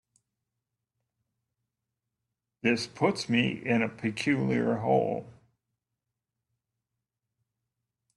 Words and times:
This 2.63 2.87
puts 2.87 3.29
me 3.29 3.49
in 3.51 3.83
a 3.83 3.87
peculiar 3.87 4.77
hole. 4.77 5.27